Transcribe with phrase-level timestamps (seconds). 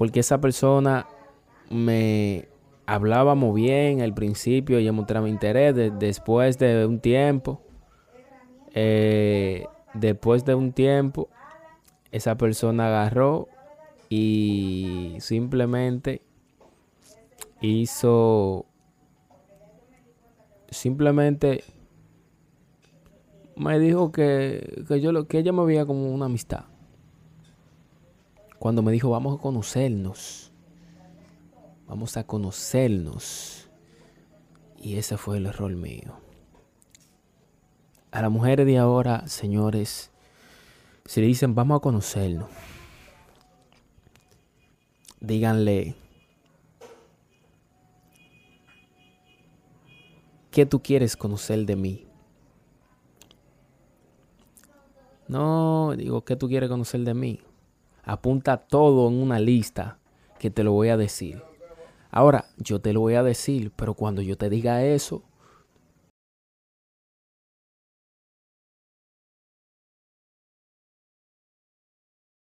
[0.00, 1.06] porque esa persona
[1.68, 2.48] me
[2.86, 7.60] hablábamos bien al principio, ella mostraba interés, después de un tiempo,
[8.72, 11.28] eh, después de un tiempo,
[12.12, 13.48] esa persona agarró
[14.08, 16.22] y simplemente
[17.60, 18.64] hizo,
[20.70, 21.62] simplemente
[23.54, 26.64] me dijo que, que, yo, que ella me veía como una amistad.
[28.60, 30.52] Cuando me dijo, vamos a conocernos.
[31.88, 33.70] Vamos a conocernos.
[34.78, 36.12] Y ese fue el error mío.
[38.10, 40.10] A las mujeres de ahora, señores,
[41.06, 42.50] si le dicen, vamos a conocernos,
[45.20, 45.94] díganle,
[50.50, 52.06] ¿qué tú quieres conocer de mí?
[55.28, 57.40] No, digo, ¿qué tú quieres conocer de mí?
[58.10, 59.98] Apunta todo en una lista
[60.40, 61.44] que te lo voy a decir.
[62.10, 65.22] Ahora, yo te lo voy a decir, pero cuando yo te diga eso,